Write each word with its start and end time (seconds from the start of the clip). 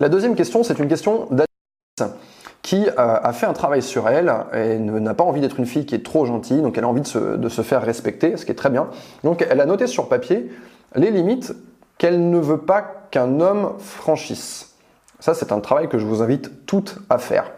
La 0.00 0.08
deuxième 0.08 0.34
question, 0.34 0.64
c'est 0.64 0.78
une 0.78 0.88
question 0.88 1.28
d'Alice 1.30 2.14
qui 2.62 2.88
euh, 2.88 2.92
a 2.96 3.32
fait 3.34 3.44
un 3.44 3.52
travail 3.52 3.82
sur 3.82 4.08
elle 4.08 4.32
et 4.54 4.78
n'a 4.78 5.12
pas 5.12 5.24
envie 5.24 5.42
d'être 5.42 5.58
une 5.58 5.66
fille 5.66 5.84
qui 5.84 5.94
est 5.94 6.04
trop 6.04 6.24
gentille, 6.24 6.62
donc 6.62 6.78
elle 6.78 6.84
a 6.84 6.88
envie 6.88 7.02
de 7.02 7.06
se, 7.06 7.36
de 7.36 7.48
se 7.50 7.60
faire 7.60 7.82
respecter, 7.82 8.38
ce 8.38 8.46
qui 8.46 8.52
est 8.52 8.54
très 8.54 8.70
bien. 8.70 8.88
Donc 9.24 9.46
elle 9.48 9.60
a 9.60 9.66
noté 9.66 9.86
sur 9.86 10.08
papier 10.08 10.50
les 10.94 11.10
limites 11.10 11.54
qu'elle 11.98 12.30
ne 12.30 12.38
veut 12.38 12.62
pas 12.62 12.80
qu'un 13.10 13.40
homme 13.40 13.74
franchisse. 13.78 14.74
Ça, 15.18 15.34
c'est 15.34 15.52
un 15.52 15.60
travail 15.60 15.88
que 15.88 15.98
je 15.98 16.06
vous 16.06 16.22
invite 16.22 16.64
toutes 16.64 16.96
à 17.10 17.18
faire. 17.18 17.52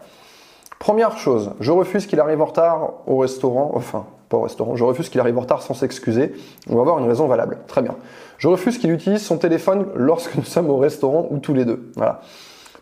Première 0.79 1.17
chose, 1.17 1.53
je 1.61 1.71
refuse 1.71 2.07
qu'il 2.07 2.19
arrive 2.19 2.41
en 2.41 2.45
retard 2.45 2.91
au 3.07 3.19
restaurant, 3.19 3.71
enfin, 3.73 4.05
au 4.37 4.41
restaurant, 4.43 4.75
je 4.75 4.83
refuse 4.83 5.09
qu'il 5.09 5.19
arrive 5.19 5.37
en 5.37 5.41
retard 5.41 5.61
sans 5.61 5.73
s'excuser. 5.73 6.33
On 6.69 6.75
va 6.75 6.81
avoir 6.81 6.99
une 6.99 7.07
raison 7.07 7.27
valable. 7.27 7.59
Très 7.67 7.81
bien. 7.81 7.95
Je 8.37 8.47
refuse 8.47 8.77
qu'il 8.77 8.91
utilise 8.91 9.21
son 9.21 9.37
téléphone 9.37 9.87
lorsque 9.95 10.35
nous 10.35 10.43
sommes 10.43 10.69
au 10.69 10.77
restaurant 10.77 11.27
ou 11.29 11.39
tous 11.39 11.53
les 11.53 11.65
deux. 11.65 11.91
Voilà. 11.95 12.21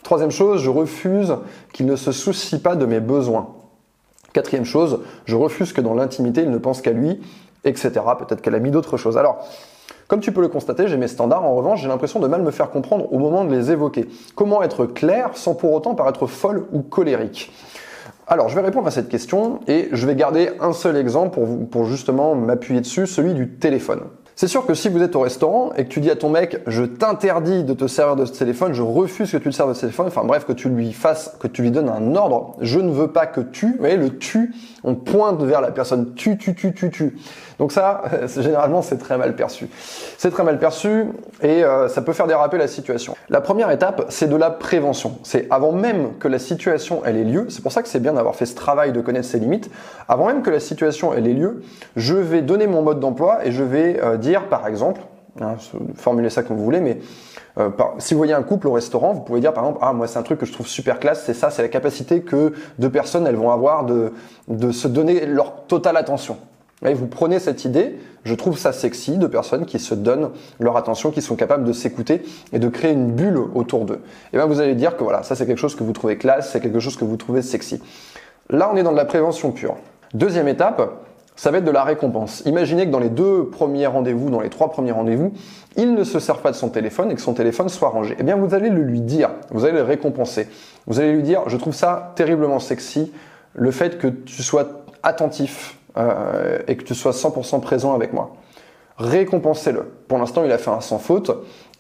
Troisième 0.04 0.32
chose, 0.32 0.62
je 0.62 0.70
refuse 0.70 1.36
qu'il 1.74 1.86
ne 1.86 1.96
se 1.96 2.12
soucie 2.12 2.60
pas 2.60 2.76
de 2.76 2.86
mes 2.86 3.00
besoins. 3.00 3.50
Quatrième 4.34 4.66
chose, 4.66 5.02
je 5.26 5.36
refuse 5.36 5.74
que 5.74 5.82
dans 5.82 5.94
l'intimité, 5.94 6.42
il 6.42 6.50
ne 6.50 6.58
pense 6.58 6.82
qu'à 6.82 6.92
lui, 6.92 7.20
etc. 7.64 7.92
Peut-être 8.18 8.42
qu'elle 8.42 8.56
a 8.56 8.60
mis 8.60 8.72
d'autres 8.72 8.98
choses. 8.98 9.18
Alors, 9.18 9.46
comme 10.08 10.20
tu 10.20 10.32
peux 10.32 10.42
le 10.42 10.48
constater, 10.48 10.88
j'ai 10.88 10.98
mes 10.98 11.08
standards. 11.08 11.44
En 11.44 11.56
revanche, 11.56 11.82
j'ai 11.82 11.88
l'impression 11.88 12.20
de 12.20 12.28
mal 12.28 12.42
me 12.42 12.52
faire 12.52 12.70
comprendre 12.72 13.14
au 13.14 13.20
moment 13.20 13.46
de 13.46 13.56
les 13.56 13.72
évoquer. 13.72 14.10
Comment 14.36 14.64
être 14.64 14.86
clair 14.86 15.32
sans 15.36 15.54
pour 15.54 15.72
autant 15.74 15.96
paraître 15.96 16.28
folle 16.28 16.66
ou 16.74 16.82
colérique? 16.82 17.52
Alors, 18.32 18.48
je 18.48 18.56
vais 18.56 18.62
répondre 18.62 18.88
à 18.88 18.92
cette 18.92 19.10
question 19.10 19.60
et 19.68 19.90
je 19.92 20.08
vais 20.08 20.16
garder 20.16 20.52
un 20.62 20.72
seul 20.72 20.96
exemple 20.96 21.34
pour, 21.34 21.70
pour 21.70 21.84
justement 21.84 22.34
m'appuyer 22.34 22.80
dessus, 22.80 23.06
celui 23.06 23.34
du 23.34 23.50
téléphone. 23.58 24.04
C'est 24.36 24.48
sûr 24.48 24.66
que 24.66 24.74
si 24.74 24.90
vous 24.90 25.04
êtes 25.04 25.16
au 25.16 25.20
restaurant 25.20 25.72
et 25.78 25.86
que 25.86 25.90
tu 25.90 26.00
dis 26.00 26.10
à 26.10 26.16
ton 26.16 26.30
mec, 26.30 26.62
je 26.66 26.84
t'interdis 26.84 27.64
de 27.64 27.74
te 27.74 27.88
servir 27.88 28.16
de 28.16 28.26
ce 28.26 28.34
téléphone, 28.34 28.74
je 28.74 28.82
refuse 28.82 29.32
que 29.32 29.38
tu 29.38 29.50
te 29.50 29.54
serves 29.54 29.70
de 29.70 29.74
ce 29.74 29.82
téléphone, 29.82 30.08
enfin 30.08 30.24
bref, 30.24 30.46
que 30.46 30.54
tu 30.54 30.70
lui 30.70 30.94
fasses, 30.94 31.36
que 31.40 31.48
tu 31.48 31.62
lui 31.62 31.72
donnes 31.72 31.90
un 31.90 32.16
ordre, 32.16 32.56
je 32.62 32.80
ne 32.80 32.92
veux 32.92 33.10
pas 33.10 33.26
que 33.26 33.42
tu, 33.42 33.74
vous 33.74 33.80
voyez, 33.80 33.98
le 33.98 34.18
tu, 34.18 34.54
on 34.84 34.96
pointe 34.96 35.42
vers 35.44 35.62
la 35.62 35.72
personne, 35.72 36.14
tu, 36.16 36.38
tu, 36.38 36.56
tu, 36.56 36.74
tu, 36.74 36.90
tu. 36.90 37.18
Donc 37.60 37.72
ça, 37.72 38.02
généralement, 38.38 38.82
c'est 38.82 38.98
très 38.98 39.18
mal 39.20 39.36
perçu. 39.36 39.68
C'est 40.18 40.32
très 40.32 40.44
mal 40.44 40.58
perçu 40.58 41.06
et 41.44 41.64
euh, 41.64 41.88
ça 41.90 42.02
peut 42.02 42.14
faire 42.14 42.26
déraper 42.26 42.58
la 42.58 42.68
situation. 42.68 43.16
La 43.30 43.40
première 43.42 43.70
étape, 43.70 44.06
c'est 44.10 44.28
de 44.28 44.36
la 44.36 44.50
prévention. 44.50 45.20
C'est 45.22 45.46
avant 45.52 45.72
même 45.72 46.18
que 46.20 46.28
la 46.28 46.40
situation 46.40 47.04
elle 47.06 47.18
ait 47.18 47.24
lieu. 47.24 47.46
C'est 47.50 47.62
pour 47.62 47.72
ça 47.72 47.84
que 47.84 47.88
c'est 47.88 48.00
bien 48.00 48.14
d'avoir 48.14 48.36
fait 48.36 48.48
ce 48.48 48.56
travail 48.56 48.92
de 48.92 49.02
connaître 49.02 49.28
ses 49.28 49.38
limites. 49.38 49.70
Avant 50.08 50.26
même 50.26 50.42
que 50.42 50.50
la 50.50 50.60
situation 50.60 51.14
elle 51.14 51.28
ait 51.28 51.34
lieu, 51.34 51.62
je 51.96 52.16
vais 52.16 52.42
donner 52.42 52.66
mon 52.66 52.82
mode 52.82 53.00
d'emploi 53.00 53.46
et 53.46 53.52
je 53.52 53.64
vais 53.64 54.00
euh, 54.02 54.18
dire, 54.22 54.48
par 54.48 54.68
exemple, 54.68 55.02
hein, 55.42 55.56
formulez 55.96 56.30
ça 56.30 56.44
comme 56.44 56.58
vous 56.58 56.64
voulez, 56.64 56.80
mais 56.80 57.00
euh, 57.58 57.70
si 57.98 58.14
vous 58.14 58.20
voyez 58.20 58.34
un 58.34 58.44
couple 58.44 58.68
au 58.68 58.72
restaurant, 58.72 59.14
vous 59.14 59.22
pouvez 59.22 59.42
dire 59.42 59.54
par 59.54 59.66
exemple, 59.66 59.80
ah 59.82 59.94
moi 59.94 60.08
c'est 60.08 60.20
un 60.20 60.24
truc 60.24 60.40
que 60.40 60.46
je 60.46 60.54
trouve 60.54 60.68
super 60.68 61.00
classe, 61.00 61.24
c'est 61.26 61.34
ça, 61.34 61.50
c'est 61.50 61.62
la 61.62 61.68
capacité 61.68 62.22
que 62.22 62.54
deux 62.80 62.90
personnes 62.90 63.28
elles 63.28 63.36
vont 63.36 63.52
avoir 63.52 63.86
de, 63.86 64.14
de 64.48 64.72
se 64.72 64.88
donner 64.88 65.26
leur 65.26 65.66
totale 65.66 65.98
attention. 65.98 66.38
Et 66.84 66.94
vous 66.96 67.06
prenez 67.06 67.40
cette 67.40 67.64
idée, 67.64 68.00
je 68.24 68.34
trouve 68.34 68.58
ça 68.58 68.74
sexy 68.74 69.18
de 69.18 69.28
personnes 69.28 69.66
qui 69.66 69.78
se 69.78 69.94
donnent 69.94 70.32
leur 70.60 70.78
attention, 70.78 71.12
qui 71.12 71.22
sont 71.22 71.36
capables 71.36 71.64
de 71.64 71.74
s'écouter 71.74 72.24
et 72.54 72.60
de 72.60 72.68
créer 72.70 72.92
une 72.92 73.12
bulle 73.12 73.38
autour 73.54 73.86
d'eux. 73.86 74.00
Et 74.34 74.38
bien 74.38 74.48
vous 74.48 74.62
allez 74.62 74.74
dire 74.74 74.98
que 74.98 75.04
voilà, 75.04 75.22
ça 75.22 75.36
c'est 75.36 75.46
quelque 75.46 75.60
chose 75.60 75.76
que 75.76 75.84
vous 75.84 75.94
trouvez 75.94 76.18
classe, 76.18 76.52
c'est 76.52 76.60
quelque 76.60 76.80
chose 76.80 76.96
que 76.96 77.06
vous 77.06 77.18
trouvez 77.18 77.42
sexy. 77.42 77.82
Là 78.50 78.72
on 78.74 78.78
est 78.78 78.84
dans 78.84 78.94
de 78.94 78.98
la 78.98 79.06
prévention 79.06 79.52
pure. 79.52 79.76
Deuxième 80.14 80.48
étape, 80.48 80.82
ça 81.42 81.50
va 81.50 81.58
être 81.58 81.64
de 81.64 81.72
la 81.72 81.84
récompense. 81.84 82.44
Imaginez 82.46 82.86
que 82.86 82.92
dans 82.92 83.00
les 83.00 83.10
deux 83.10 83.48
premiers 83.48 83.88
rendez-vous, 83.88 84.30
dans 84.30 84.42
les 84.42 84.52
trois 84.52 84.70
premiers 84.70 84.92
rendez-vous, 84.92 85.34
il 85.76 85.96
ne 85.96 86.04
se 86.04 86.20
sert 86.20 86.38
pas 86.38 86.52
de 86.52 86.56
son 86.56 86.70
téléphone 86.70 87.10
et 87.10 87.16
que 87.16 87.22
son 87.22 87.34
téléphone 87.34 87.68
soit 87.68 87.90
rangé. 87.90 88.16
Eh 88.20 88.24
bien, 88.24 88.36
vous 88.36 88.54
allez 88.54 88.70
le 88.70 88.84
lui 88.84 89.02
dire, 89.02 89.32
vous 89.50 89.66
allez 89.66 89.74
le 89.74 89.82
récompenser. 89.82 90.48
Vous 90.86 91.00
allez 91.00 91.14
lui 91.14 91.24
dire, 91.24 91.42
je 91.50 91.58
trouve 91.58 91.74
ça 91.74 92.14
terriblement 92.16 92.60
sexy, 92.60 93.12
le 93.56 93.72
fait 93.72 93.98
que 93.98 94.06
tu 94.06 94.44
sois 94.44 94.84
attentif 95.02 95.80
euh, 95.98 96.60
et 96.68 96.78
que 96.78 96.84
tu 96.84 96.94
sois 96.94 97.12
100% 97.12 97.60
présent 97.60 97.96
avec 97.96 98.14
moi. 98.14 98.36
Récompensez-le. 99.00 99.92
Pour 100.08 100.20
l'instant, 100.20 100.44
il 100.46 100.52
a 100.52 100.60
fait 100.60 100.70
un 100.70 100.80
sans 100.80 101.00
faute. 101.00 101.32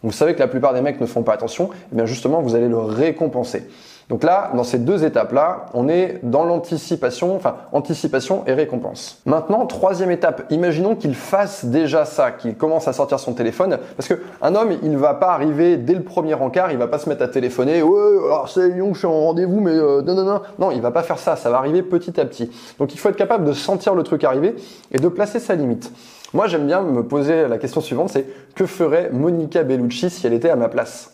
Vous 0.01 0.11
savez 0.11 0.33
que 0.33 0.39
la 0.39 0.47
plupart 0.47 0.73
des 0.73 0.81
mecs 0.81 1.00
ne 1.00 1.05
font 1.05 1.21
pas 1.21 1.33
attention. 1.33 1.69
Eh 1.91 1.95
bien 1.95 2.07
justement, 2.07 2.41
vous 2.41 2.55
allez 2.55 2.67
le 2.67 2.79
récompenser. 2.79 3.69
Donc 4.09 4.23
là, 4.23 4.51
dans 4.56 4.63
ces 4.63 4.79
deux 4.79 5.06
étapes-là, 5.06 5.67
on 5.73 5.88
est 5.88 6.19
dans 6.23 6.44
l'anticipation, 6.44 7.35
enfin 7.35 7.56
anticipation 7.72 8.44
et 8.47 8.53
récompense. 8.53 9.22
Maintenant, 9.25 9.66
troisième 9.66 10.12
étape, 10.12 10.44
imaginons 10.50 10.95
qu'il 10.95 11.16
fasse 11.16 11.66
déjà 11.66 12.06
ça, 12.06 12.31
qu'il 12.31 12.56
commence 12.56 12.88
à 12.88 12.94
sortir 12.94 13.19
son 13.19 13.34
téléphone, 13.34 13.78
parce 13.95 14.09
que 14.09 14.22
un 14.41 14.56
homme, 14.56 14.73
il 14.84 14.91
ne 14.91 14.97
va 14.97 15.13
pas 15.13 15.31
arriver 15.31 15.78
dès 15.78 15.94
le 15.94 16.03
premier 16.03 16.34
encart, 16.34 16.72
il 16.72 16.78
va 16.78 16.88
pas 16.88 17.00
se 17.00 17.07
mettre 17.07 17.23
à 17.23 17.28
téléphoner, 17.28 17.81
ouais, 17.81 18.17
alors 18.25 18.50
c'est 18.50 18.69
Lyon, 18.69 18.94
je 18.94 19.00
suis 19.00 19.07
en 19.07 19.22
rendez-vous, 19.22 19.59
mais 19.59 19.72
euh, 19.72 20.01
non, 20.01 20.16
non, 20.16 20.23
non, 20.23 20.41
non, 20.59 20.72
il 20.72 20.81
va 20.81 20.91
pas 20.91 21.03
faire 21.03 21.19
ça, 21.19 21.35
ça 21.35 21.50
va 21.50 21.57
arriver 21.57 21.81
petit 21.81 22.19
à 22.19 22.25
petit. 22.25 22.51
Donc 22.79 22.94
il 22.94 22.97
faut 22.97 23.09
être 23.09 23.16
capable 23.16 23.45
de 23.45 23.53
sentir 23.53 23.95
le 23.95 24.03
truc 24.03 24.23
arriver 24.23 24.56
et 24.91 24.97
de 24.97 25.07
placer 25.07 25.39
sa 25.39 25.56
limite. 25.56 25.91
Moi, 26.33 26.47
j'aime 26.47 26.66
bien 26.66 26.81
me 26.81 27.03
poser 27.03 27.47
la 27.47 27.57
question 27.57 27.81
suivante, 27.81 28.09
c'est 28.09 28.25
que 28.56 28.66
ferait 28.66 29.09
Monica 29.12 29.63
Bellucci 29.63 30.09
si 30.09 30.25
elle 30.25 30.33
était 30.33 30.50
à 30.50 30.56
ma 30.56 30.69
place? 30.69 31.13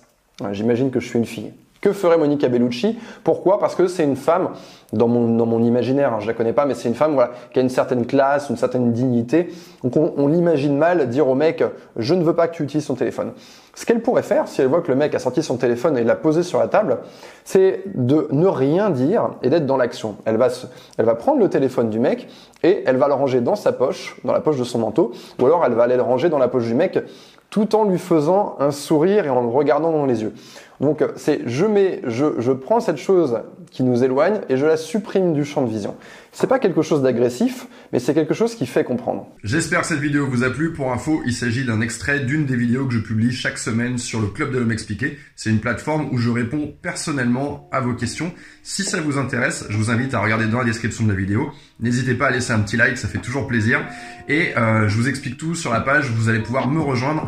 J'imagine 0.52 0.92
que 0.92 1.00
je 1.00 1.08
suis 1.08 1.18
une 1.18 1.26
fille. 1.26 1.54
Que 1.82 1.94
ferait 1.94 2.18
Monica 2.18 2.48
Bellucci? 2.48 2.98
Pourquoi? 3.24 3.60
Parce 3.60 3.76
que 3.76 3.88
c'est 3.88 4.04
une 4.04 4.16
femme, 4.16 4.50
dans 4.94 5.08
mon, 5.08 5.36
dans 5.36 5.46
mon 5.46 5.64
imaginaire, 5.64 6.14
hein, 6.14 6.20
je 6.20 6.28
la 6.28 6.34
connais 6.34 6.54
pas, 6.54 6.66
mais 6.66 6.74
c'est 6.74 6.88
une 6.88 6.96
femme 6.96 7.14
voilà, 7.14 7.32
qui 7.54 7.60
a 7.60 7.62
une 7.62 7.70
certaine 7.70 8.06
classe, 8.06 8.50
une 8.50 8.58
certaine 8.58 8.92
dignité. 8.92 9.50
Donc 9.84 9.96
on, 9.96 10.14
on 10.18 10.28
l'imagine 10.28 10.78
mal 10.78 11.08
dire 11.10 11.28
au 11.28 11.36
mec 11.36 11.64
je 11.96 12.14
ne 12.14 12.24
veux 12.24 12.34
pas 12.34 12.48
que 12.48 12.56
tu 12.56 12.64
utilises 12.64 12.88
ton 12.88 12.96
téléphone. 12.96 13.34
Ce 13.76 13.86
qu'elle 13.86 14.02
pourrait 14.02 14.24
faire, 14.24 14.48
si 14.48 14.60
elle 14.60 14.70
voit 14.70 14.82
que 14.82 14.88
le 14.88 14.98
mec 14.98 15.14
a 15.14 15.20
sorti 15.20 15.44
son 15.44 15.58
téléphone 15.58 16.00
et 16.00 16.04
l'a 16.04 16.16
posé 16.16 16.42
sur 16.42 16.58
la 16.58 16.68
table, 16.68 16.98
c'est 17.46 17.84
de 17.94 18.28
ne 18.32 18.48
rien 18.48 18.90
dire 18.90 19.36
et 19.44 19.52
d'être 19.52 19.68
dans 19.68 19.78
l'action. 19.78 20.16
Elle 20.26 20.38
va, 20.38 20.48
elle 20.98 21.06
va 21.06 21.14
prendre 21.14 21.40
le 21.40 21.48
téléphone 21.48 21.92
du 21.92 22.00
mec 22.00 22.28
et 22.64 22.82
elle 22.88 22.98
va 22.98 23.08
le 23.08 23.14
ranger 23.14 23.40
dans 23.40 23.56
sa 23.56 23.72
poche, 23.72 24.20
dans 24.24 24.34
la 24.34 24.40
poche 24.40 24.58
de 24.58 24.64
son 24.64 24.80
manteau, 24.80 25.12
ou 25.40 25.46
alors 25.46 25.64
elle 25.64 25.74
va 25.74 25.84
aller 25.84 25.96
le 25.96 26.02
ranger 26.02 26.30
dans 26.30 26.40
la 26.40 26.48
poche 26.48 26.66
du 26.66 26.74
mec 26.74 26.98
tout 27.50 27.76
en 27.76 27.86
lui 27.86 27.98
faisant 27.98 28.56
un 28.60 28.72
sourire 28.72 29.26
et 29.26 29.30
en 29.30 29.42
le 29.42 29.48
regardant 29.48 29.92
dans 29.92 30.06
les 30.06 30.22
yeux. 30.22 30.34
Donc 30.80 31.04
c'est 31.16 31.42
je 31.46 31.66
mets, 31.66 32.02
je, 32.06 32.40
je 32.40 32.52
prends 32.52 32.80
cette 32.80 32.98
chose 32.98 33.40
qui 33.72 33.84
nous 33.84 34.04
éloigne 34.04 34.42
et 34.50 34.58
je 34.58 34.66
la 34.66 34.78
supprime 34.78 35.34
du 35.34 35.44
champ 35.44 35.64
de 35.64 35.70
vision. 35.70 35.96
C'est 36.32 36.48
pas 36.48 36.60
quelque 36.60 36.84
chose 36.84 37.02
d'agressif, 37.02 37.66
mais 37.92 37.98
c'est 37.98 38.14
quelque 38.14 38.36
chose 38.36 38.54
qui 38.54 38.68
fait 38.68 38.84
comprendre. 38.84 39.28
J'espère 39.44 39.82
que 39.82 39.88
cette 39.88 40.00
vidéo 40.00 40.28
vous 40.28 40.44
a 40.44 40.52
plu. 40.52 40.72
Pour 40.72 40.92
info, 40.92 41.22
il 41.26 41.34
s'agit 41.34 41.66
d'un 41.66 41.82
extrait 41.82 42.20
d'une 42.20 42.46
des 42.46 42.56
vidéos 42.56 42.86
que 42.86 42.94
je 42.94 43.00
publie 43.00 43.32
chaque 43.32 43.58
semaine 43.58 43.98
sur 43.98 44.22
le 44.22 44.28
Club 44.28 44.52
de 44.52 44.60
l'Homme 44.60 44.72
Expliqué. 44.72 45.18
C'est 45.36 45.50
une 45.50 45.60
plateforme 45.60 46.10
où 46.12 46.18
je 46.20 46.30
réponds 46.30 46.72
personnellement 46.82 47.68
à 47.72 47.80
vos 47.80 47.96
questions. 47.96 48.32
Si 48.62 48.84
ça 48.84 49.02
vous 49.02 49.18
intéresse, 49.18 49.66
je 49.70 49.78
vous 49.78 49.90
invite 49.90 50.14
à 50.14 50.20
regarder 50.20 50.46
dans 50.46 50.60
la 50.60 50.66
description 50.66 51.06
de 51.06 51.10
la 51.10 51.18
vidéo. 51.18 51.50
N'hésitez 51.80 52.14
pas 52.14 52.28
à 52.28 52.32
laisser 52.32 52.52
un 52.52 52.60
petit 52.60 52.78
like, 52.78 52.98
ça 52.98 53.08
fait 53.08 53.18
toujours 53.18 53.48
plaisir. 53.48 53.80
Et 54.28 54.56
euh, 54.58 54.88
je 54.88 54.96
vous 54.96 55.10
explique 55.10 55.38
tout 55.38 55.56
sur 55.56 55.74
la 55.74 55.80
page, 55.80 56.12
vous 56.12 56.30
allez 56.30 56.42
pouvoir 56.42 56.68
me 56.68 56.82
rejoindre 56.82 57.28